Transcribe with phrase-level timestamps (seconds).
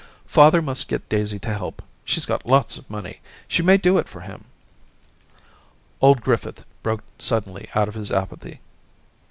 [0.19, 3.21] * Father must get Daisy to help; she's got lots of money.
[3.47, 4.45] She may do it for him.'
[6.01, 8.61] Old Griffith broke suddenly out of his apathy.